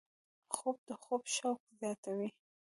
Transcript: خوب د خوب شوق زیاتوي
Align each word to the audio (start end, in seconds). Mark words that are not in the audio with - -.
خوب 0.55 0.77
د 0.87 0.89
خوب 1.03 1.21
شوق 1.35 1.59
زیاتوي 1.79 2.29